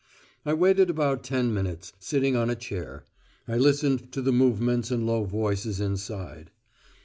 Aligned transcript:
I 0.47 0.55
waited 0.55 0.89
about 0.89 1.21
ten 1.23 1.53
minutes, 1.53 1.93
sitting 1.99 2.35
on 2.35 2.49
a 2.49 2.55
chair. 2.55 3.05
I 3.47 3.59
listened 3.59 4.11
to 4.13 4.21
the 4.23 4.31
movements 4.33 4.89
and 4.89 5.05
low 5.05 5.25
voices 5.25 5.79
inside. 5.79 6.49